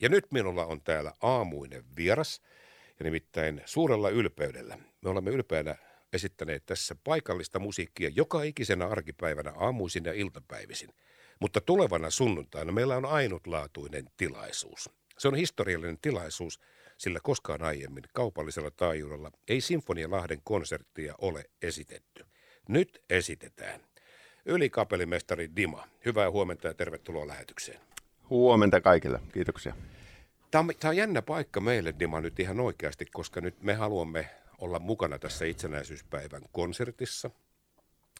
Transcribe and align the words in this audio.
Ja 0.00 0.08
nyt 0.08 0.32
minulla 0.32 0.66
on 0.66 0.80
täällä 0.80 1.12
aamuinen 1.22 1.84
vieras, 1.96 2.42
ja 2.98 3.04
nimittäin 3.04 3.62
suurella 3.64 4.10
ylpeydellä. 4.10 4.78
Me 5.02 5.10
olemme 5.10 5.30
ylpeänä 5.30 5.76
esittäneet 6.12 6.66
tässä 6.66 6.96
paikallista 7.04 7.58
musiikkia 7.58 8.10
joka 8.14 8.42
ikisenä 8.42 8.86
arkipäivänä 8.86 9.52
aamuisin 9.56 10.04
ja 10.04 10.12
iltapäivisin. 10.12 10.94
Mutta 11.40 11.60
tulevana 11.60 12.10
sunnuntaina 12.10 12.72
meillä 12.72 12.96
on 12.96 13.04
ainutlaatuinen 13.04 14.10
tilaisuus. 14.16 14.90
Se 15.18 15.28
on 15.28 15.34
historiallinen 15.34 15.98
tilaisuus, 16.02 16.60
sillä 16.98 17.20
koskaan 17.22 17.62
aiemmin 17.62 18.04
kaupallisella 18.14 18.70
taajuudella 18.70 19.30
ei 19.48 19.60
Sinfonialahden 19.60 20.40
konserttia 20.44 21.14
ole 21.18 21.44
esitetty. 21.62 22.24
Nyt 22.68 23.02
esitetään. 23.10 23.80
Ylikapelimestari 24.46 25.56
Dima, 25.56 25.88
hyvää 26.04 26.30
huomenta 26.30 26.68
ja 26.68 26.74
tervetuloa 26.74 27.26
lähetykseen. 27.26 27.80
Huomenta 28.30 28.80
kaikille, 28.80 29.20
kiitoksia. 29.32 29.74
Tämä 30.50 30.60
on, 30.60 30.70
tämä 30.80 30.90
on 30.90 30.96
jännä 30.96 31.22
paikka 31.22 31.60
meille, 31.60 31.94
Dima, 31.98 32.20
nyt 32.20 32.40
ihan 32.40 32.60
oikeasti, 32.60 33.06
koska 33.06 33.40
nyt 33.40 33.62
me 33.62 33.74
haluamme 33.74 34.30
olla 34.58 34.78
mukana 34.78 35.18
tässä 35.18 35.44
itsenäisyyspäivän 35.44 36.42
konsertissa. 36.52 37.30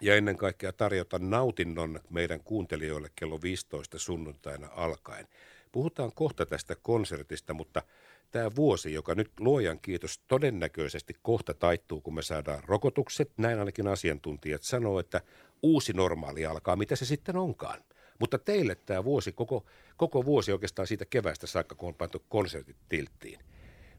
Ja 0.00 0.16
ennen 0.16 0.36
kaikkea 0.36 0.72
tarjota 0.72 1.18
nautinnon 1.18 2.00
meidän 2.10 2.40
kuuntelijoille 2.44 3.10
kello 3.16 3.42
15 3.42 3.98
sunnuntaina 3.98 4.68
alkaen. 4.76 5.28
Puhutaan 5.72 6.12
kohta 6.14 6.46
tästä 6.46 6.76
konsertista, 6.82 7.54
mutta 7.54 7.82
tämä 8.30 8.50
vuosi, 8.56 8.92
joka 8.92 9.14
nyt 9.14 9.30
luojan 9.40 9.80
kiitos 9.80 10.20
todennäköisesti 10.28 11.14
kohta 11.22 11.54
taittuu, 11.54 12.00
kun 12.00 12.14
me 12.14 12.22
saadaan 12.22 12.62
rokotukset, 12.66 13.32
näin 13.36 13.58
ainakin 13.58 13.88
asiantuntijat 13.88 14.62
sanoo, 14.62 14.98
että 14.98 15.20
uusi 15.62 15.92
normaali 15.92 16.46
alkaa, 16.46 16.76
mitä 16.76 16.96
se 16.96 17.04
sitten 17.04 17.36
onkaan. 17.36 17.80
Mutta 18.20 18.38
teille 18.38 18.74
tämä 18.74 19.04
vuosi, 19.04 19.32
koko, 19.32 19.64
koko 19.96 20.24
vuosi 20.24 20.52
oikeastaan 20.52 20.86
siitä 20.86 21.04
kevästä 21.04 21.46
saakka, 21.46 21.74
kun 21.74 21.88
on 21.88 21.94
pantu 21.94 22.22
konsertit 22.28 22.76
tilttiin, 22.88 23.40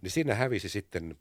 niin 0.01 0.11
siinä 0.11 0.35
hävisi 0.35 0.69
sitten, 0.69 1.17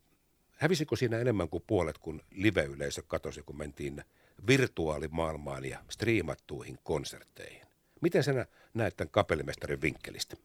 hävisikö 0.53 0.97
siinä 0.97 1.19
enemmän 1.19 1.49
kuin 1.49 1.65
puolet, 1.67 1.99
kun 1.99 2.23
live-yleisö 2.31 3.03
katosi, 3.07 3.43
kun 3.43 3.59
mentiin 3.59 4.05
virtuaalimaailmaan 4.47 5.65
ja 5.65 5.79
striimattuihin 5.91 6.79
konsertteihin? 6.83 7.63
Miten 8.01 8.25
sinä 8.25 8.47
näet 8.75 8.97
tämän 8.97 9.11
kapellimestarin 9.11 9.81
vinkkelistä? 9.81 10.37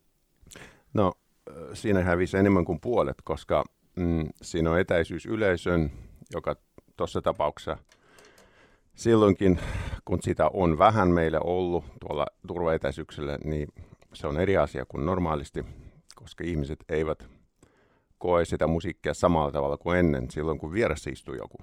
No, 0.94 1.14
siinä 1.73 2.03
hävisi 2.03 2.38
enemmän 2.38 2.66
kuin 2.66 2.80
puolet, 2.80 3.17
koska 3.23 3.66
mm, 3.95 4.30
siinä 4.42 4.72
on 4.72 4.80
etäisyys 4.80 5.25
yleisön, 5.25 5.92
joka 6.34 6.56
tuossa 6.97 7.22
tapauksessa 7.22 7.78
silloinkin, 8.96 9.60
kun 10.06 10.20
sitä 10.22 10.50
on 10.54 10.78
vähän 10.78 11.10
meille 11.10 11.40
ollut 11.44 11.86
tuolla 12.00 12.26
turvaetäisyyksellä, 12.48 13.38
niin 13.44 13.68
se 14.14 14.28
on 14.28 14.40
eri 14.40 14.58
asia 14.58 14.86
kuin 14.86 15.06
normaalisti, 15.06 15.66
koska 16.16 16.44
ihmiset 16.44 16.80
eivät 16.90 17.30
koe 18.18 18.46
sitä 18.46 18.68
musiikkia 18.68 19.14
samalla 19.14 19.52
tavalla 19.52 19.78
kuin 19.78 20.00
ennen, 20.00 20.32
silloin 20.32 20.60
kun 20.60 20.74
vieressä 20.74 21.10
istuu 21.10 21.34
joku. 21.34 21.58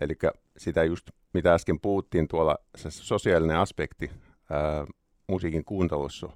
Eli 0.00 0.14
sitä 0.56 0.84
just, 0.84 1.10
mitä 1.32 1.54
äsken 1.54 1.80
puhuttiin 1.80 2.28
tuolla, 2.28 2.58
se 2.76 2.90
sosiaalinen 2.90 3.56
aspekti 3.56 4.10
ää, 4.50 4.86
musiikin 5.26 5.64
kuuntelussa 5.64 6.28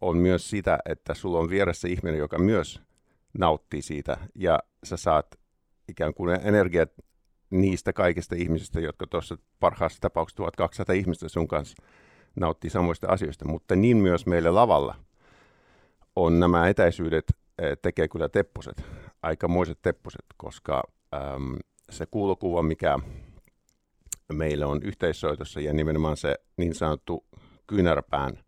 on 0.00 0.16
myös 0.16 0.50
sitä, 0.50 0.78
että 0.84 1.14
sulla 1.14 1.38
on 1.38 1.50
vieressä 1.50 1.88
ihminen, 1.88 2.18
joka 2.18 2.38
myös 2.38 2.82
nauttii 3.38 3.82
siitä, 3.82 4.16
ja 4.34 4.58
sä 4.84 4.96
saat 4.96 5.26
ikään 5.88 6.14
kuin 6.14 6.40
energiat 6.46 6.90
niistä 7.52 7.92
kaikista 7.92 8.34
ihmisistä, 8.34 8.80
jotka 8.80 9.06
tuossa 9.06 9.36
parhaassa 9.60 10.00
tapauksessa 10.00 10.36
1200 10.36 10.94
ihmistä 10.94 11.28
sun 11.28 11.48
kanssa 11.48 11.82
nauttii 12.36 12.70
samoista 12.70 13.06
asioista, 13.08 13.48
mutta 13.48 13.76
niin 13.76 13.96
myös 13.96 14.26
meille 14.26 14.50
lavalla 14.50 14.94
on 16.16 16.40
nämä 16.40 16.68
etäisyydet 16.68 17.24
eh, 17.58 17.78
tekee 17.82 18.08
kyllä 18.08 18.28
tepposet, 18.28 18.84
aikamoiset 19.22 19.78
tepposet, 19.82 20.24
koska 20.36 20.82
äm, 21.14 21.56
se 21.90 22.06
kuulokuva, 22.06 22.62
mikä 22.62 22.98
meillä 24.32 24.66
on 24.66 24.80
yhteissoitossa 24.82 25.60
ja 25.60 25.72
nimenomaan 25.72 26.16
se 26.16 26.34
niin 26.56 26.74
sanottu 26.74 27.24
kyynärpään 27.66 28.38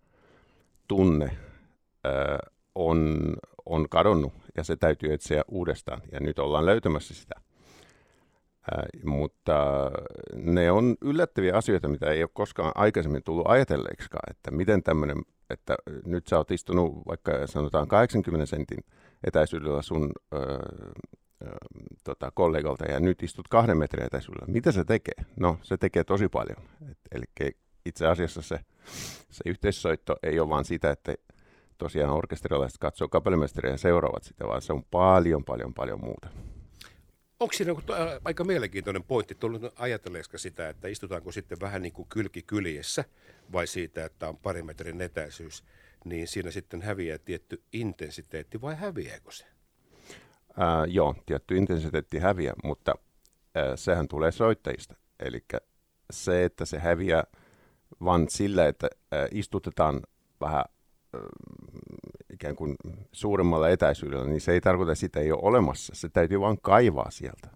tunne 0.88 1.36
ää, 2.04 2.38
on, 2.74 3.20
on 3.66 3.88
kadonnut 3.88 4.32
ja 4.56 4.64
se 4.64 4.76
täytyy 4.76 5.12
etsiä 5.12 5.44
uudestaan 5.48 6.02
ja 6.12 6.20
nyt 6.20 6.38
ollaan 6.38 6.66
löytämässä 6.66 7.14
sitä. 7.14 7.43
Mutta 9.04 9.90
ne 10.34 10.70
on 10.70 10.96
yllättäviä 11.02 11.56
asioita, 11.56 11.88
mitä 11.88 12.10
ei 12.10 12.22
ole 12.22 12.30
koskaan 12.32 12.72
aikaisemmin 12.74 13.22
tullut 13.22 13.46
ajatelleeksikaan, 13.48 14.30
että 14.30 14.50
miten 14.50 14.82
tämmöinen, 14.82 15.22
että 15.50 15.76
nyt 16.06 16.26
sä 16.26 16.36
oot 16.36 16.50
istunut 16.50 17.06
vaikka 17.06 17.46
sanotaan 17.46 17.88
80 17.88 18.46
sentin 18.46 18.84
etäisyydellä 19.24 19.82
sun 19.82 20.12
ää, 20.32 20.40
tota, 22.04 22.30
kollegalta 22.30 22.84
ja 22.84 23.00
nyt 23.00 23.22
istut 23.22 23.48
kahden 23.48 23.78
metrin 23.78 24.06
etäisyydellä. 24.06 24.52
Mitä 24.52 24.72
se 24.72 24.84
tekee? 24.84 25.14
No, 25.36 25.58
se 25.62 25.76
tekee 25.76 26.04
tosi 26.04 26.28
paljon. 26.28 26.56
Et, 26.90 26.98
eli 27.12 27.54
itse 27.86 28.06
asiassa 28.06 28.42
se, 28.42 28.60
se 29.30 29.42
yhteissoitto 29.46 30.16
ei 30.22 30.40
ole 30.40 30.48
vain 30.48 30.64
sitä, 30.64 30.90
että 30.90 31.14
tosiaan 31.78 32.14
orkesterilaiset 32.14 32.78
katsoo 32.78 33.08
kapellimestaria 33.08 33.72
ja 33.72 33.78
seuraavat 33.78 34.22
sitä, 34.22 34.46
vaan 34.46 34.62
se 34.62 34.72
on 34.72 34.84
paljon, 34.84 35.44
paljon, 35.44 35.74
paljon 35.74 36.00
muuta. 36.04 36.28
Onko 37.40 37.52
siinä 37.52 37.74
aika 38.24 38.44
mielenkiintoinen 38.44 39.04
pointti 39.04 39.34
tullut 39.34 39.62
ajatelleeksi 39.76 40.38
sitä, 40.38 40.68
että 40.68 40.88
istutaanko 40.88 41.32
sitten 41.32 41.60
vähän 41.60 41.82
niin 41.82 41.92
kuin 41.92 42.08
kylki 42.08 42.42
kyljessä 42.42 43.04
vai 43.52 43.66
siitä, 43.66 44.04
että 44.04 44.28
on 44.28 44.36
pari 44.36 44.62
metrin 44.62 45.00
etäisyys, 45.00 45.64
niin 46.04 46.28
siinä 46.28 46.50
sitten 46.50 46.82
häviää 46.82 47.18
tietty 47.18 47.62
intensiteetti 47.72 48.60
vai 48.60 48.76
häviääkö 48.76 49.30
se? 49.32 49.44
Ää, 50.56 50.84
joo, 50.86 51.14
tietty 51.26 51.56
intensiteetti 51.56 52.18
häviää, 52.18 52.54
mutta 52.64 52.94
ää, 53.54 53.76
sehän 53.76 54.08
tulee 54.08 54.32
soittajista. 54.32 54.94
Eli 55.20 55.44
se, 56.12 56.44
että 56.44 56.64
se 56.64 56.78
häviää 56.78 57.24
vaan 58.04 58.28
sillä, 58.28 58.68
että 58.68 58.88
ää, 59.12 59.28
istutetaan 59.30 60.02
vähän 60.40 60.64
ikään 62.44 62.56
kuin 62.56 62.76
suuremmalla 63.12 63.68
etäisyydellä, 63.68 64.24
niin 64.24 64.40
se 64.40 64.52
ei 64.52 64.60
tarkoita, 64.60 64.94
sitä 64.94 65.20
ei 65.20 65.32
ole 65.32 65.40
olemassa. 65.42 65.94
Se 65.94 66.08
täytyy 66.08 66.40
vain 66.40 66.58
kaivaa 66.62 67.10
sieltä. 67.10 67.48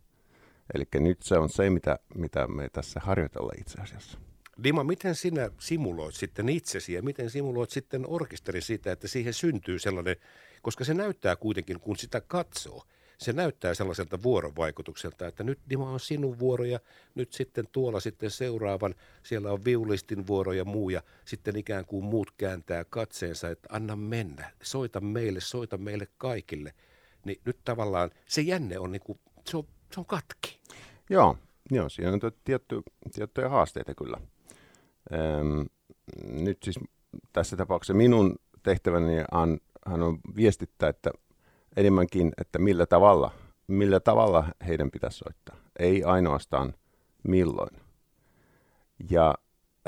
Eli 0.75 0.85
nyt 0.95 1.23
se 1.23 1.39
on 1.39 1.49
se, 1.49 1.71
mitä, 1.71 1.99
mitä 2.15 2.47
me 2.47 2.69
tässä 2.69 3.01
harjoitellaan 3.01 3.61
itse 3.61 3.81
asiassa. 3.81 4.19
Dima, 4.65 4.85
miten 4.85 5.15
sinä 5.15 5.51
simuloit 5.59 6.15
sitten 6.15 6.49
itsesi 6.49 6.93
ja 6.93 7.03
miten 7.03 7.31
simuloit 7.31 7.71
sitten 7.71 8.05
orkesteri 8.07 8.61
sitä, 8.61 8.93
että 8.93 9.09
siihen 9.09 9.33
syntyy 9.35 9.79
sellainen, 9.79 10.17
koska 10.63 10.85
se 10.85 10.95
näyttää 10.95 11.37
kuitenkin, 11.37 11.81
kun 11.81 11.97
sitä 11.97 12.21
katsoo– 12.21 12.83
se 13.19 13.33
näyttää 13.33 13.75
sellaiselta 13.75 14.23
vuorovaikutukselta, 14.23 15.27
että 15.27 15.45
nyt 15.45 15.59
Dima 15.71 15.91
on 15.91 16.01
sinun 16.01 16.39
vuoro 16.39 16.65
ja 16.65 16.81
nyt 17.15 17.33
sitten 17.33 17.69
tuolla 17.73 18.01
sitten 18.01 18.31
seuraavan, 18.31 18.95
siellä 19.23 19.53
on 19.53 19.65
viulistin 19.65 20.27
vuoro 20.27 20.53
ja 20.53 20.65
muu 20.65 20.91
ja 20.91 21.03
sitten 21.25 21.57
ikään 21.57 21.85
kuin 21.85 22.05
muut 22.05 22.31
kääntää 22.31 22.85
katseensa, 22.85 23.49
että 23.51 23.69
anna 23.73 23.97
mennä, 23.97 24.51
soita 24.63 25.01
meille, 25.01 25.41
soita 25.41 25.79
meille 25.79 26.09
kaikille. 26.19 26.75
Niin 27.25 27.41
nyt 27.45 27.59
tavallaan 27.65 28.11
se 28.27 28.41
jänne 28.41 28.79
on, 28.79 28.93
niin 28.93 29.03
kuin, 29.05 29.19
se 29.47 29.57
on, 29.57 29.65
se 29.95 30.01
on 30.01 30.07
katki. 30.07 30.59
Joo, 31.11 31.37
joo, 31.71 31.89
siinä 31.89 32.13
on 32.13 32.21
tietty, 32.45 32.83
tiettyjä 33.15 33.49
haasteita 33.49 33.95
kyllä. 33.95 34.21
Öm, 35.13 35.67
nyt 36.43 36.59
siis 36.63 36.79
tässä 37.33 37.57
tapauksessa 37.57 37.95
minun 37.95 38.37
tehtäväni 38.63 39.25
on, 39.33 39.59
on 39.87 40.19
viestittää, 40.37 40.89
että 40.89 41.11
enemmänkin, 41.79 42.33
että 42.39 42.59
millä 42.59 42.87
tavalla, 42.87 43.31
millä 43.67 44.01
tavalla 44.01 44.45
heidän 44.67 44.91
pitäisi 44.91 45.19
soittaa. 45.19 45.57
Ei 45.79 46.05
ainoastaan 46.05 46.75
milloin. 47.29 47.77
Ja 49.11 49.35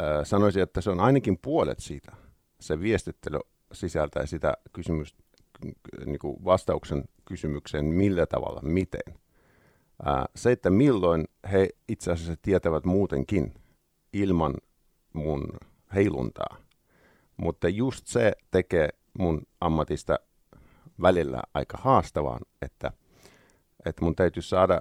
äh, 0.01 0.07
sanoisin, 0.25 0.63
että 0.63 0.81
se 0.81 0.91
on 0.91 1.01
ainakin 1.01 1.39
puolet 1.43 1.79
siitä. 1.79 2.13
Se 2.61 2.81
viestittely 2.81 3.39
sisältää 3.73 4.27
sitä 4.27 4.55
kysymys, 4.73 5.17
niin 6.07 6.19
kuin 6.19 6.45
vastauksen 6.45 7.05
kysymykseen, 7.25 7.85
millä 7.85 8.27
tavalla, 8.27 8.61
miten. 8.63 9.15
Äh, 10.07 10.25
se, 10.37 10.53
että 10.53 10.71
milloin 10.71 11.25
he 11.53 11.69
itse 11.89 12.13
asiassa 12.13 12.37
tietävät 12.43 12.85
muutenkin 12.85 13.55
ilman 14.13 14.55
mun 15.13 15.49
heiluntaa. 15.95 16.57
Mutta 17.37 17.69
just 17.69 18.07
se 18.07 18.33
tekee 18.51 18.89
mun 19.19 19.43
ammatista 19.61 20.19
välillä 21.03 21.43
aika 21.55 21.79
haastavaan, 21.81 22.41
että, 22.63 22.93
että 23.85 24.05
mun 24.05 24.17
täytyy 24.17 24.43
saada, 24.43 24.81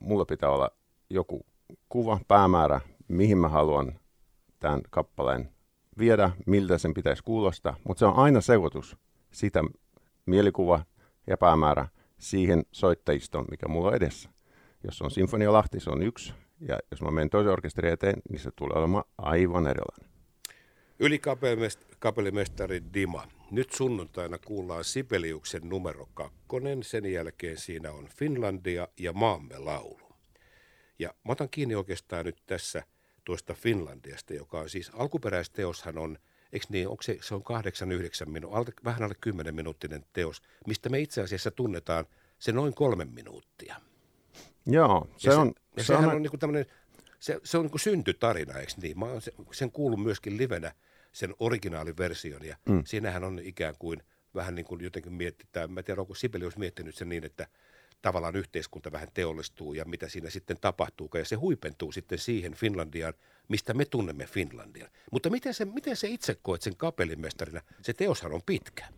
mulla 0.00 0.24
pitää 0.24 0.50
olla 0.50 0.70
joku 1.10 1.46
kuva, 1.88 2.20
päämäärä, 2.28 2.80
mihin 3.08 3.38
mä 3.38 3.48
haluan 3.48 4.00
tämän 4.60 4.80
kappaleen 4.90 5.50
viedä, 5.98 6.30
miltä 6.46 6.78
sen 6.78 6.94
pitäisi 6.94 7.22
kuulostaa, 7.22 7.76
mutta 7.84 7.98
se 7.98 8.06
on 8.06 8.16
aina 8.16 8.40
sekoitus 8.40 8.96
sitä 9.32 9.62
mielikuva 10.26 10.84
ja 11.26 11.36
päämäärä 11.36 11.88
siihen 12.18 12.62
soittajistoon, 12.72 13.44
mikä 13.50 13.68
mulla 13.68 13.88
on 13.88 13.94
edessä. 13.94 14.30
Jos 14.84 15.02
on 15.02 15.10
Sinfonia 15.10 15.52
Lahti, 15.52 15.80
se 15.80 15.90
on 15.90 16.02
yksi, 16.02 16.34
ja 16.60 16.78
jos 16.90 17.02
mä 17.02 17.10
menen 17.10 17.30
toisen 17.30 17.52
orkesterin 17.52 17.92
eteen, 17.92 18.22
niin 18.30 18.40
se 18.40 18.50
tulee 18.56 18.78
olemaan 18.78 19.04
aivan 19.18 19.66
erilainen. 19.66 20.10
Yli 20.98 21.20
kapellimestari 21.98 22.82
Dima, 22.94 23.26
nyt 23.50 23.72
sunnuntaina 23.72 24.38
kuullaan 24.38 24.84
Sibeliuksen 24.84 25.68
numero 25.68 26.08
kakkonen. 26.14 26.82
Sen 26.82 27.12
jälkeen 27.12 27.58
siinä 27.58 27.92
on 27.92 28.08
Finlandia 28.18 28.88
ja 28.98 29.12
Maamme 29.12 29.58
laulu. 29.58 30.12
Ja 30.98 31.14
mä 31.24 31.32
otan 31.32 31.48
kiinni 31.48 31.74
oikeastaan 31.74 32.24
nyt 32.24 32.42
tässä 32.46 32.82
tuosta 33.24 33.54
Finlandiasta, 33.54 34.34
joka 34.34 34.60
on 34.60 34.70
siis 34.70 34.90
alkuperäisteoshan 34.94 35.98
on, 35.98 36.18
eikö 36.52 36.66
niin, 36.68 36.88
onko 36.88 37.02
se, 37.02 37.18
se 37.20 37.34
on 37.34 37.42
8-9 38.26 38.28
minuuttia, 38.28 38.74
vähän 38.84 39.02
alle 39.02 39.14
10 39.20 39.54
minuuttinen 39.54 40.04
teos, 40.12 40.42
mistä 40.66 40.88
me 40.88 41.00
itse 41.00 41.22
asiassa 41.22 41.50
tunnetaan 41.50 42.06
se 42.38 42.52
noin 42.52 42.74
kolme 42.74 43.04
minuuttia. 43.04 43.76
Joo, 44.66 45.08
se, 45.16 45.30
ja 45.30 45.38
on... 45.38 45.52
Se, 45.56 45.62
ja 45.76 45.82
se 45.82 45.86
sehän 45.86 46.08
on, 46.08 46.16
on, 46.16 46.22
niin 46.22 46.30
kuin 46.30 46.40
tämmöinen, 46.40 46.66
se, 47.20 47.40
se 47.44 47.58
on 47.58 47.64
niin 47.64 47.70
kuin 47.70 47.80
syntytarina, 47.80 48.58
eikö 48.58 48.72
niin? 48.82 48.98
Mä 48.98 49.04
oon 49.04 49.22
sen, 49.22 49.34
sen 49.52 49.70
kuullut 49.70 50.02
myöskin 50.02 50.36
livenä 50.36 50.72
sen 51.16 51.34
originaaliversion 51.38 52.44
ja 52.44 52.56
mm. 52.68 52.82
siinähän 52.86 53.24
on 53.24 53.38
ikään 53.38 53.74
kuin 53.78 54.02
vähän 54.34 54.54
niin 54.54 54.66
kuin 54.66 54.84
jotenkin 54.84 55.12
mietitään, 55.12 55.70
mä 55.72 55.80
en 55.80 55.84
tiedä 55.84 56.00
onko 56.00 56.14
Sibelius 56.14 56.56
miettinyt 56.56 56.94
sen 56.94 57.08
niin, 57.08 57.24
että 57.24 57.46
tavallaan 58.02 58.36
yhteiskunta 58.36 58.92
vähän 58.92 59.08
teollistuu 59.14 59.74
ja 59.74 59.84
mitä 59.84 60.08
siinä 60.08 60.30
sitten 60.30 60.56
tapahtuu. 60.60 61.10
Ja 61.14 61.24
se 61.24 61.36
huipentuu 61.36 61.92
sitten 61.92 62.18
siihen 62.18 62.54
Finlandiaan, 62.54 63.14
mistä 63.48 63.74
me 63.74 63.84
tunnemme 63.84 64.26
Finlandian. 64.26 64.90
Mutta 65.12 65.30
miten 65.30 65.54
se, 65.54 65.64
miten 65.64 65.96
se 65.96 66.08
itse 66.08 66.36
koet 66.42 66.62
sen 66.62 66.76
kapellimestarina? 66.76 67.60
Se 67.82 67.92
teoshan 67.92 68.32
on 68.32 68.42
pitkä. 68.46 68.88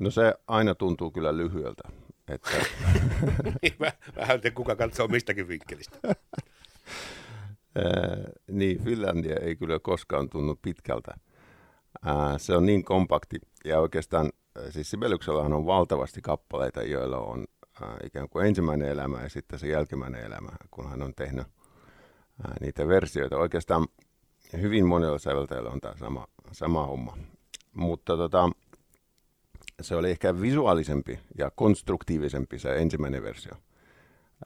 No 0.00 0.10
se 0.10 0.34
aina 0.46 0.74
tuntuu 0.74 1.10
kyllä 1.10 1.36
lyhyeltä. 1.36 1.82
Että... 2.28 2.50
Niin, 3.62 3.76
vähän 4.16 4.40
te 4.40 4.50
kuka 4.50 4.76
katsoo 4.76 5.08
mistäkin 5.08 5.48
vinkkelistä. 5.48 5.98
niin, 8.50 8.84
Finlandia 8.84 9.36
ei 9.36 9.56
kyllä 9.56 9.78
koskaan 9.78 10.30
tunnu 10.30 10.58
pitkältä. 10.62 11.14
se 12.36 12.56
on 12.56 12.66
niin 12.66 12.84
kompakti 12.84 13.36
ja 13.64 13.80
oikeastaan 13.80 14.32
siis 14.70 14.90
Sibeliuksellahan 14.90 15.52
on 15.52 15.66
valtavasti 15.66 16.22
kappaleita, 16.22 16.82
joilla 16.82 17.18
on 17.18 17.44
ikään 18.04 18.28
kuin 18.28 18.46
ensimmäinen 18.46 18.88
elämä 18.88 19.22
ja 19.22 19.28
sitten 19.28 19.58
se 19.58 19.68
jälkimmäinen 19.68 20.24
elämä, 20.24 20.50
kun 20.70 20.90
hän 20.90 21.02
on 21.02 21.14
tehnyt 21.14 21.46
niitä 22.60 22.88
versioita. 22.88 23.36
Oikeastaan 23.36 23.86
hyvin 24.52 24.86
monella 24.86 25.18
säveltäjällä 25.18 25.70
on 25.70 25.80
tämä 25.80 25.96
sama, 25.96 26.26
sama 26.52 26.86
homma. 26.86 27.18
Mutta 27.74 28.16
tota, 28.16 28.50
se 29.80 29.96
oli 29.96 30.10
ehkä 30.10 30.40
visuaalisempi 30.40 31.18
ja 31.38 31.50
konstruktiivisempi 31.50 32.58
se 32.58 32.76
ensimmäinen 32.76 33.22
versio. 33.22 33.52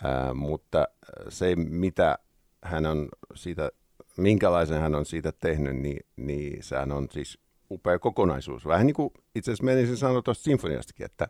Ää, 0.05 0.35
mutta 0.35 0.88
se, 1.29 1.56
mitä 1.56 2.19
hän 2.62 2.87
on 2.87 3.09
siitä, 3.35 3.71
minkälaisen 4.17 4.81
hän 4.81 4.95
on 4.95 5.07
siitä 5.07 5.33
tehnyt, 5.33 5.77
niin, 5.77 6.07
niin 6.17 6.62
sehän 6.62 6.93
on 6.93 7.09
siis 7.11 7.39
upea 7.71 7.99
kokonaisuus. 7.99 8.67
Vähän 8.67 8.87
niin 8.87 8.95
kuin 8.95 9.12
itse 9.35 9.51
asiassa 9.51 9.65
menisin 9.65 9.97
sanoa 9.97 10.23
tuosta 10.23 10.45
sinfoniastakin, 10.45 11.07
että 11.07 11.29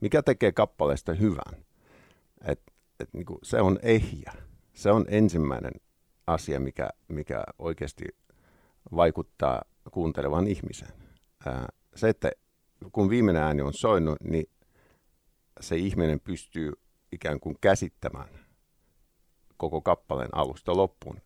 mikä 0.00 0.22
tekee 0.22 0.52
kappaleesta 0.52 1.14
hyvän. 1.14 1.64
Et, 2.44 2.62
et 3.00 3.08
niin 3.12 3.26
kuin 3.26 3.38
se 3.42 3.60
on 3.60 3.78
ehjä. 3.82 4.32
Se 4.74 4.90
on 4.90 5.04
ensimmäinen 5.08 5.72
asia, 6.26 6.60
mikä, 6.60 6.90
mikä 7.08 7.44
oikeasti 7.58 8.04
vaikuttaa 8.96 9.62
kuuntelevan 9.90 10.46
ihmiseen. 10.46 10.92
Ää, 11.46 11.68
se, 11.94 12.08
että 12.08 12.30
kun 12.92 13.10
viimeinen 13.10 13.42
ääni 13.42 13.62
on 13.62 13.74
soinut, 13.74 14.16
niin 14.24 14.46
se 15.60 15.76
ihminen 15.76 16.20
pystyy 16.20 16.72
ikään 17.12 17.40
kuin 17.40 17.56
käsittämään 17.60 18.28
koko 19.58 19.80
kappaleen 19.80 20.28
alusta 20.32 20.76
loppuun. 20.76 21.20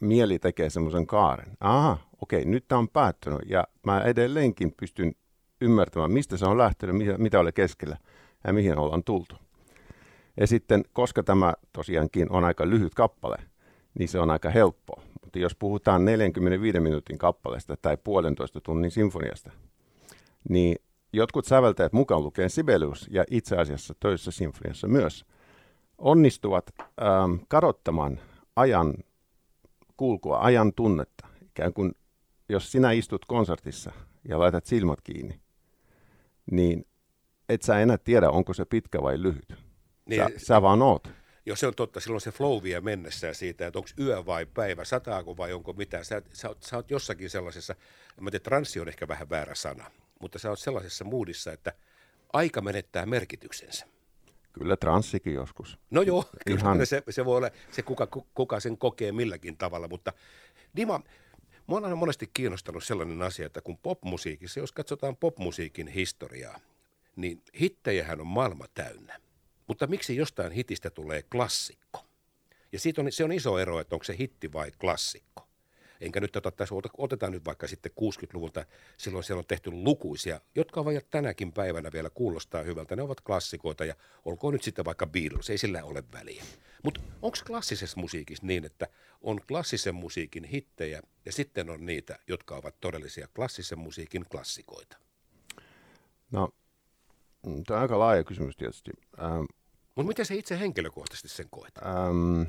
Mieli 0.00 0.38
tekee 0.38 0.70
semmoisen 0.70 1.06
kaaren. 1.06 1.56
Aha, 1.60 1.98
okei, 2.22 2.44
nyt 2.44 2.68
tämä 2.68 2.78
on 2.78 2.88
päättynyt 2.88 3.40
ja 3.46 3.64
mä 3.86 4.00
edelleenkin 4.00 4.72
pystyn 4.72 5.12
ymmärtämään, 5.60 6.12
mistä 6.12 6.36
se 6.36 6.46
on 6.46 6.58
lähtenyt, 6.58 6.96
mitä, 6.96 7.18
mitä 7.18 7.40
oli 7.40 7.52
keskellä 7.52 7.96
ja 8.44 8.52
mihin 8.52 8.78
ollaan 8.78 9.04
tultu. 9.04 9.36
Ja 10.40 10.46
sitten, 10.46 10.84
koska 10.92 11.22
tämä 11.22 11.54
tosiaankin 11.72 12.32
on 12.32 12.44
aika 12.44 12.70
lyhyt 12.70 12.94
kappale, 12.94 13.36
niin 13.98 14.08
se 14.08 14.18
on 14.18 14.30
aika 14.30 14.50
helppoa. 14.50 15.02
Mutta 15.22 15.38
jos 15.38 15.54
puhutaan 15.54 16.04
45 16.04 16.80
minuutin 16.80 17.18
kappaleesta 17.18 17.76
tai 17.82 17.96
puolentoista 18.04 18.60
tunnin 18.60 18.90
sinfoniasta, 18.90 19.50
niin 20.48 20.76
jotkut 21.12 21.44
säveltäjät 21.44 21.92
mukaan 21.92 22.22
lukien 22.22 22.50
Sibelius 22.50 23.08
ja 23.10 23.24
itse 23.30 23.56
asiassa 23.56 23.94
toisessa 24.00 24.30
sinfoniassa 24.30 24.88
myös 24.88 25.24
onnistuvat 25.98 26.74
ähm, 26.80 27.34
kadottamaan 27.48 28.20
ajan 28.56 28.94
kulkua, 29.96 30.38
ajan 30.40 30.72
tunnetta. 30.72 31.28
Ikään 31.42 31.72
kuin 31.72 31.92
jos 32.48 32.72
sinä 32.72 32.92
istut 32.92 33.24
konsertissa 33.24 33.92
ja 34.28 34.38
laitat 34.38 34.66
silmät 34.66 35.00
kiinni, 35.00 35.40
niin 36.50 36.86
et 37.48 37.62
sä 37.62 37.80
enää 37.80 37.98
tiedä, 37.98 38.30
onko 38.30 38.54
se 38.54 38.64
pitkä 38.64 39.02
vai 39.02 39.22
lyhyt. 39.22 39.54
Niin, 40.06 40.22
sä, 40.22 40.46
sä 40.46 40.62
vaan 40.62 40.82
oot. 40.82 41.08
Jos 41.46 41.60
se 41.60 41.66
on 41.66 41.74
totta, 41.74 42.00
silloin 42.00 42.20
se 42.20 42.30
flow 42.30 42.62
vie 42.62 42.80
mennessä 42.80 43.34
siitä, 43.34 43.66
että 43.66 43.78
onko 43.78 43.88
yö 44.00 44.26
vai 44.26 44.46
päivä, 44.46 44.84
sataako 44.84 45.36
vai 45.36 45.52
onko 45.52 45.72
mitä. 45.72 46.04
Sä, 46.04 46.22
sä, 46.32 46.48
oot, 46.48 46.62
sä 46.62 46.76
oot 46.76 46.90
jossakin 46.90 47.30
sellaisessa, 47.30 47.74
mä 48.20 48.30
tiedän, 48.30 48.44
transsi 48.44 48.80
on 48.80 48.88
ehkä 48.88 49.08
vähän 49.08 49.30
väärä 49.30 49.54
sana, 49.54 49.90
mutta 50.20 50.38
sä 50.38 50.50
oot 50.50 50.58
sellaisessa 50.58 51.04
moodissa, 51.04 51.52
että 51.52 51.72
aika 52.32 52.60
menettää 52.60 53.06
merkityksensä. 53.06 53.86
Kyllä 54.58 54.76
transsikin 54.76 55.34
joskus. 55.34 55.78
No 55.90 56.02
joo, 56.02 56.24
kyllä 56.46 56.60
Ihan... 56.60 56.86
se, 56.86 57.02
se 57.10 57.24
voi 57.24 57.36
olla, 57.36 57.50
se 57.70 57.82
kuka, 57.82 58.06
kuka 58.34 58.60
sen 58.60 58.78
kokee 58.78 59.12
milläkin 59.12 59.56
tavalla, 59.56 59.88
mutta 59.88 60.12
Dima, 60.76 61.00
Mua 61.66 61.78
on 61.78 61.84
aina 61.84 61.96
monesti 61.96 62.30
kiinnostanut 62.34 62.84
sellainen 62.84 63.22
asia, 63.22 63.46
että 63.46 63.60
kun 63.60 63.78
popmusiikissa, 63.78 64.60
jos 64.60 64.72
katsotaan 64.72 65.16
popmusiikin 65.16 65.88
historiaa, 65.88 66.60
niin 67.16 67.42
hittejähän 67.60 68.20
on 68.20 68.26
maailma 68.26 68.64
täynnä. 68.74 69.20
Mutta 69.66 69.86
miksi 69.86 70.16
jostain 70.16 70.52
hitistä 70.52 70.90
tulee 70.90 71.22
klassikko? 71.22 72.04
Ja 72.72 72.80
siitä 72.80 73.00
on, 73.00 73.12
se 73.12 73.24
on 73.24 73.32
iso 73.32 73.58
ero, 73.58 73.80
että 73.80 73.94
onko 73.94 74.04
se 74.04 74.16
hitti 74.18 74.52
vai 74.52 74.70
klassikko. 74.80 75.45
Enkä 76.00 76.20
nyt 76.20 76.36
ota 76.36 76.50
tässä, 76.50 76.74
otetaan 76.98 77.32
nyt 77.32 77.44
vaikka 77.44 77.66
sitten 77.68 77.92
60-luvulta, 78.00 78.64
silloin 78.96 79.24
siellä 79.24 79.38
on 79.38 79.46
tehty 79.46 79.70
lukuisia, 79.70 80.40
jotka 80.54 80.80
ovat 80.80 81.10
tänäkin 81.10 81.52
päivänä 81.52 81.92
vielä 81.92 82.10
kuulostaa 82.10 82.62
hyvältä. 82.62 82.96
Ne 82.96 83.02
ovat 83.02 83.20
klassikoita 83.20 83.84
ja 83.84 83.94
olkoon 84.24 84.52
nyt 84.52 84.62
sitten 84.62 84.84
vaikka 84.84 85.06
Beatles, 85.06 85.50
ei 85.50 85.58
sillä 85.58 85.84
ole 85.84 86.04
väliä. 86.12 86.44
Mutta 86.82 87.00
onko 87.22 87.38
klassisessa 87.46 88.00
musiikissa 88.00 88.46
niin, 88.46 88.64
että 88.64 88.88
on 89.20 89.40
klassisen 89.48 89.94
musiikin 89.94 90.44
hittejä 90.44 91.02
ja 91.24 91.32
sitten 91.32 91.70
on 91.70 91.86
niitä, 91.86 92.18
jotka 92.28 92.56
ovat 92.56 92.80
todellisia 92.80 93.28
klassisen 93.36 93.78
musiikin 93.78 94.24
klassikoita? 94.30 94.96
No, 96.30 96.48
mm, 97.46 97.64
tämä 97.64 97.78
on 97.78 97.82
aika 97.82 97.98
laaja 97.98 98.24
kysymys 98.24 98.56
tietysti. 98.56 98.90
Ähm, 99.20 99.44
Mutta 99.94 100.08
miten 100.08 100.26
se 100.26 100.34
itse 100.34 100.58
henkilökohtaisesti 100.58 101.28
sen 101.28 101.46
koet? 101.50 101.78
Ähm, 101.78 102.42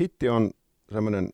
hitti 0.00 0.28
on 0.28 0.50
semmoinen 0.92 1.24
mm, 1.24 1.30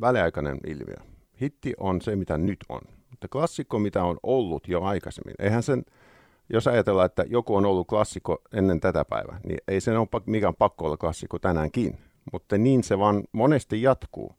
väliaikainen 0.00 0.58
ilmiö. 0.66 0.96
Hitti 1.40 1.74
on 1.78 2.00
se, 2.00 2.16
mitä 2.16 2.38
nyt 2.38 2.58
on. 2.68 2.80
Mutta 3.10 3.28
klassikko, 3.28 3.78
mitä 3.78 4.04
on 4.04 4.16
ollut 4.22 4.68
jo 4.68 4.82
aikaisemmin. 4.82 5.34
Eihän 5.38 5.62
sen, 5.62 5.84
jos 6.52 6.66
ajatellaan, 6.66 7.06
että 7.06 7.24
joku 7.28 7.56
on 7.56 7.66
ollut 7.66 7.88
klassikko 7.88 8.42
ennen 8.52 8.80
tätä 8.80 9.04
päivää, 9.04 9.40
niin 9.46 9.58
ei 9.68 9.80
sen 9.80 9.98
ole 9.98 10.22
mikään 10.26 10.54
pakko 10.54 10.86
olla 10.86 10.96
klassikko 10.96 11.38
tänäänkin. 11.38 11.98
Mutta 12.32 12.58
niin 12.58 12.84
se 12.84 12.98
vaan 12.98 13.24
monesti 13.32 13.82
jatkuu. 13.82 14.32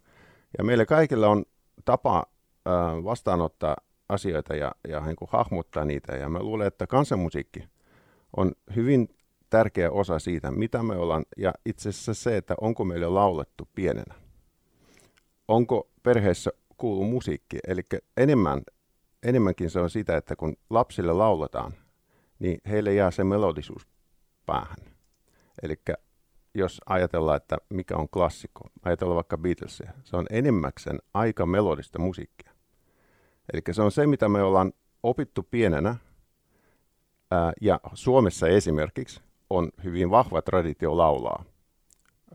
Ja 0.57 0.63
meillä 0.63 0.85
kaikilla 0.85 1.27
on 1.27 1.45
tapa 1.85 2.25
vastaanottaa 3.03 3.75
asioita 4.09 4.55
ja, 4.55 4.71
ja 4.87 4.99
niin 4.99 5.15
kuin 5.15 5.29
hahmottaa 5.31 5.85
niitä. 5.85 6.15
Ja 6.15 6.29
mä 6.29 6.39
luulen, 6.39 6.67
että 6.67 6.87
kansanmusiikki 6.87 7.63
on 8.37 8.51
hyvin 8.75 9.09
tärkeä 9.49 9.91
osa 9.91 10.19
siitä, 10.19 10.51
mitä 10.51 10.83
me 10.83 10.95
ollaan. 10.95 11.25
Ja 11.37 11.53
itse 11.65 11.89
asiassa 11.89 12.13
se, 12.13 12.37
että 12.37 12.55
onko 12.61 12.85
meille 12.85 13.07
laulettu 13.09 13.69
pienenä. 13.75 14.24
Onko 15.47 15.89
perheessä 16.03 16.51
kuulu 16.77 17.03
musiikki. 17.03 17.57
Eli 17.67 17.81
enemmän, 18.17 18.61
enemmänkin 19.23 19.69
se 19.69 19.79
on 19.79 19.89
sitä, 19.89 20.17
että 20.17 20.35
kun 20.35 20.57
lapsille 20.69 21.13
lauletaan, 21.13 21.73
niin 22.39 22.61
heille 22.69 22.93
jää 22.93 23.11
se 23.11 23.23
melodisuus 23.23 23.87
päähän. 24.45 24.77
Eli 25.63 25.75
jos 26.53 26.81
ajatellaan, 26.85 27.37
että 27.37 27.57
mikä 27.69 27.95
on 27.95 28.09
klassikko, 28.09 28.61
ajatellaan 28.83 29.15
vaikka 29.15 29.37
Beatlesia, 29.37 29.93
se 30.03 30.17
on 30.17 30.25
enemmäkseen 30.29 30.99
aika 31.13 31.45
melodista 31.45 31.99
musiikkia. 31.99 32.51
Eli 33.53 33.61
se 33.71 33.81
on 33.81 33.91
se, 33.91 34.07
mitä 34.07 34.29
me 34.29 34.43
ollaan 34.43 34.73
opittu 35.03 35.43
pienenä, 35.43 35.95
ää, 37.31 37.53
ja 37.61 37.79
Suomessa 37.93 38.47
esimerkiksi 38.47 39.21
on 39.49 39.69
hyvin 39.83 40.09
vahva 40.09 40.41
traditio 40.41 40.97
laulaa. 40.97 41.43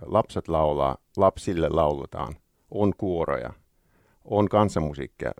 Lapset 0.00 0.48
laulaa, 0.48 0.96
lapsille 1.16 1.68
lauletaan, 1.68 2.36
on 2.70 2.92
kuoroja, 2.98 3.52
on 4.24 4.48
kansanmusiikkia, 4.48 5.32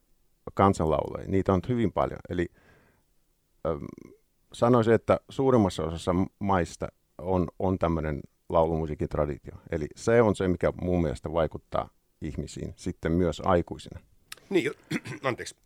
kansanlauleja, 0.54 1.28
niitä 1.28 1.52
on 1.52 1.60
hyvin 1.68 1.92
paljon. 1.92 2.20
Eli 2.28 2.46
ähm, 3.66 3.84
sanoisin, 4.52 4.94
että 4.94 5.20
suurimmassa 5.28 5.84
osassa 5.84 6.14
maista 6.38 6.88
on, 7.18 7.48
on 7.58 7.78
tämmöinen 7.78 8.20
laulumusiikin 8.48 9.08
traditio. 9.08 9.54
Eli 9.70 9.86
se 9.96 10.22
on 10.22 10.36
se, 10.36 10.48
mikä 10.48 10.72
mun 10.80 11.02
mielestä 11.02 11.32
vaikuttaa 11.32 11.88
ihmisiin 12.20 12.74
sitten 12.76 13.12
myös 13.12 13.42
aikuisina. 13.44 14.00
Niin, 14.50 14.70
anteeksi. 15.22 15.56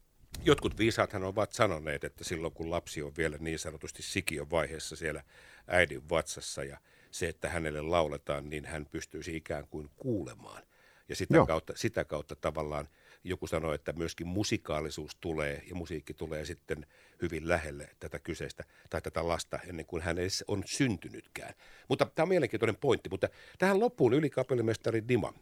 Jotkut 0.44 0.78
viisaathan 0.78 1.24
ovat 1.24 1.52
sanoneet, 1.52 2.04
että 2.04 2.24
silloin 2.24 2.52
kun 2.52 2.70
lapsi 2.70 3.02
on 3.02 3.12
vielä 3.18 3.36
niin 3.40 3.58
sanotusti 3.58 4.02
sikiön 4.02 4.50
vaiheessa 4.50 4.96
siellä 4.96 5.22
äidin 5.68 6.08
vatsassa 6.08 6.64
ja 6.64 6.78
se, 7.10 7.28
että 7.28 7.48
hänelle 7.48 7.82
lauletaan, 7.82 8.50
niin 8.50 8.64
hän 8.64 8.86
pystyisi 8.86 9.36
ikään 9.36 9.66
kuin 9.68 9.90
kuulemaan. 9.96 10.62
Ja 11.08 11.16
sitä, 11.16 11.44
kautta, 11.46 11.72
sitä 11.76 12.04
kautta 12.04 12.36
tavallaan 12.36 12.88
joku 13.24 13.46
sanoi, 13.46 13.74
että 13.74 13.92
myöskin 13.92 14.26
musikaalisuus 14.26 15.16
tulee 15.20 15.62
ja 15.68 15.74
musiikki 15.74 16.14
tulee 16.14 16.44
sitten 16.44 16.86
hyvin 17.22 17.48
lähelle 17.48 17.90
tätä 18.00 18.18
kyseistä 18.18 18.64
tai 18.90 19.02
tätä 19.02 19.28
lasta 19.28 19.58
ennen 19.68 19.86
kuin 19.86 20.02
hän 20.02 20.18
edes 20.18 20.44
on 20.48 20.62
syntynytkään. 20.66 21.54
Mutta 21.88 22.06
tämä 22.14 22.24
on 22.24 22.28
mielenkiintoinen 22.28 22.76
pointti, 22.76 23.08
mutta 23.08 23.28
tähän 23.58 23.80
loppuun 23.80 24.14
ylikapellimestari 24.14 25.08
Dima. 25.08 25.32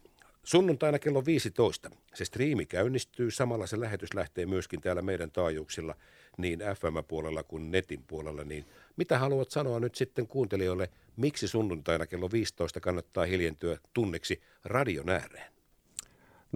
Sunnuntaina 0.43 0.99
kello 0.99 1.25
15 1.25 1.89
se 2.13 2.25
striimi 2.25 2.65
käynnistyy, 2.65 3.31
samalla 3.31 3.67
se 3.67 3.79
lähetys 3.79 4.13
lähtee 4.13 4.45
myöskin 4.45 4.81
täällä 4.81 5.01
meidän 5.01 5.31
taajuuksilla 5.31 5.95
niin 6.37 6.59
FM-puolella 6.59 7.43
kuin 7.43 7.71
netin 7.71 8.03
puolella, 8.03 8.43
niin 8.43 8.65
mitä 8.95 9.19
haluat 9.19 9.51
sanoa 9.51 9.79
nyt 9.79 9.95
sitten 9.95 10.27
kuuntelijoille, 10.27 10.89
miksi 11.17 11.47
sunnuntaina 11.47 12.07
kello 12.07 12.31
15 12.31 12.79
kannattaa 12.79 13.25
hiljentyä 13.25 13.77
tunneksi 13.93 14.41
radion 14.63 15.09
ääreen? 15.09 15.52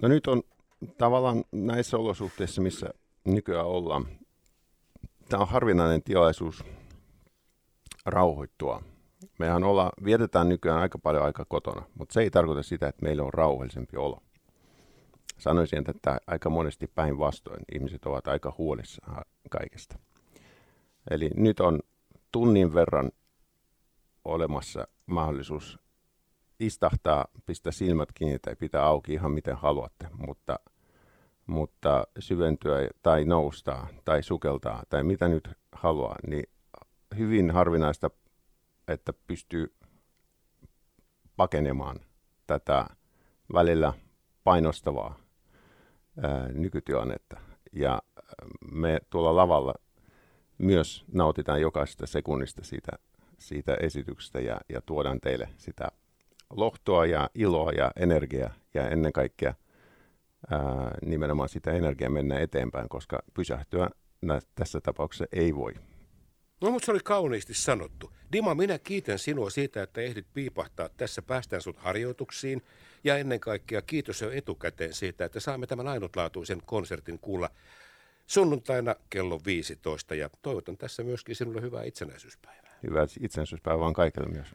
No 0.02 0.08
nyt 0.08 0.26
on 0.26 0.42
tavallaan 0.98 1.44
näissä 1.52 1.96
olosuhteissa, 1.96 2.62
missä 2.62 2.90
nykyään 3.24 3.66
ollaan, 3.66 4.06
tämä 5.28 5.42
on 5.42 5.48
harvinainen 5.48 6.02
tilaisuus 6.02 6.64
rauhoittua. 8.06 8.82
Mehän 9.38 9.64
olla, 9.64 9.90
vietetään 10.04 10.48
nykyään 10.48 10.80
aika 10.80 10.98
paljon 10.98 11.24
aika 11.24 11.44
kotona, 11.48 11.82
mutta 11.94 12.12
se 12.12 12.20
ei 12.20 12.30
tarkoita 12.30 12.62
sitä, 12.62 12.88
että 12.88 13.02
meillä 13.02 13.22
on 13.22 13.34
rauhallisempi 13.34 13.96
olo. 13.96 14.22
Sanoisin, 15.38 15.84
että 15.90 16.18
aika 16.26 16.50
monesti 16.50 16.86
päinvastoin 16.86 17.64
ihmiset 17.74 18.06
ovat 18.06 18.28
aika 18.28 18.54
huolissaan 18.58 19.24
kaikesta. 19.50 19.98
Eli 21.10 21.30
nyt 21.36 21.60
on 21.60 21.80
tunnin 22.32 22.74
verran 22.74 23.10
olemassa 24.24 24.88
mahdollisuus 25.06 25.78
istahtaa, 26.60 27.24
pistää 27.46 27.72
silmät 27.72 28.12
kiinni 28.14 28.38
tai 28.38 28.56
pitää 28.56 28.84
auki 28.84 29.12
ihan 29.12 29.32
miten 29.32 29.56
haluatte, 29.56 30.08
mutta, 30.18 30.58
mutta 31.46 32.06
syventyä 32.18 32.88
tai 33.02 33.24
nousta 33.24 33.86
tai 34.04 34.22
sukeltaa 34.22 34.82
tai 34.88 35.04
mitä 35.04 35.28
nyt 35.28 35.50
haluaa, 35.72 36.16
niin 36.26 36.44
hyvin 37.18 37.50
harvinaista, 37.50 38.10
että 38.88 39.12
pystyy 39.12 39.74
pakenemaan 41.36 42.00
tätä 42.46 42.86
välillä 43.52 43.92
painostavaa 44.44 45.18
ää, 46.22 46.48
nykytilannetta. 46.48 47.40
Ja 47.72 48.02
me 48.72 49.00
tuolla 49.10 49.36
lavalla 49.36 49.74
myös 50.58 51.04
nautitaan 51.12 51.60
jokaisesta 51.60 52.06
sekunnista 52.06 52.64
siitä, 52.64 52.92
siitä 53.38 53.74
esityksestä 53.74 54.40
ja, 54.40 54.60
ja 54.68 54.80
tuodaan 54.82 55.20
teille 55.20 55.48
sitä 55.56 55.88
lohtoa 56.50 57.06
ja 57.06 57.30
iloa 57.34 57.72
ja 57.72 57.90
energiaa 57.96 58.54
ja 58.74 58.88
ennen 58.88 59.12
kaikkea 59.12 59.54
ää, 60.50 60.60
nimenomaan 61.06 61.48
sitä 61.48 61.72
energiaa 61.72 62.10
mennä 62.10 62.38
eteenpäin, 62.38 62.88
koska 62.88 63.22
pysähtyä 63.34 63.90
nä- 64.22 64.40
tässä 64.54 64.80
tapauksessa 64.80 65.26
ei 65.32 65.56
voi. 65.56 65.74
No 66.60 66.70
mutta 66.70 66.86
se 66.86 66.92
oli 66.92 67.00
kauniisti 67.04 67.54
sanottu. 67.54 68.12
Dima, 68.32 68.54
minä 68.54 68.78
kiitän 68.78 69.18
sinua 69.18 69.50
siitä, 69.50 69.82
että 69.82 70.00
ehdit 70.00 70.26
piipahtaa 70.34 70.88
tässä. 70.96 71.22
Päästään 71.22 71.62
sut 71.62 71.78
harjoituksiin. 71.78 72.62
Ja 73.04 73.18
ennen 73.18 73.40
kaikkea 73.40 73.82
kiitos 73.82 74.20
jo 74.20 74.30
etukäteen 74.30 74.94
siitä, 74.94 75.24
että 75.24 75.40
saamme 75.40 75.66
tämän 75.66 75.88
ainutlaatuisen 75.88 76.62
konsertin 76.66 77.18
kuulla 77.18 77.50
sunnuntaina 78.26 78.94
kello 79.10 79.40
15. 79.46 80.14
Ja 80.14 80.30
toivotan 80.42 80.76
tässä 80.76 81.02
myöskin 81.02 81.36
sinulle 81.36 81.62
hyvää 81.62 81.84
itsenäisyyspäivää. 81.84 82.78
Hyvää 82.82 83.06
itsenäisyyspäivää 83.20 83.86
on 83.86 83.92
kaikille 83.92 84.28
myös. 84.28 84.48